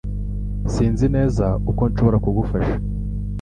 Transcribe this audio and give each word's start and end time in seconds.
Sinzi 0.73 1.05
neza 1.15 1.45
uko 1.71 1.81
nshobora 1.91 2.17
kugufasha 2.25 2.75